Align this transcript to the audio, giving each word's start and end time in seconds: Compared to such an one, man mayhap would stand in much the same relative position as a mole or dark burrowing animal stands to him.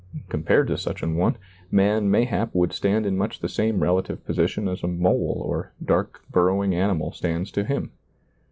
Compared 0.29 0.65
to 0.67 0.79
such 0.79 1.03
an 1.03 1.15
one, 1.15 1.37
man 1.69 2.09
mayhap 2.09 2.55
would 2.55 2.73
stand 2.73 3.05
in 3.05 3.15
much 3.15 3.39
the 3.39 3.47
same 3.47 3.83
relative 3.83 4.25
position 4.25 4.67
as 4.67 4.81
a 4.81 4.87
mole 4.87 5.39
or 5.45 5.73
dark 5.85 6.23
burrowing 6.31 6.73
animal 6.73 7.11
stands 7.11 7.51
to 7.51 7.63
him. 7.63 7.91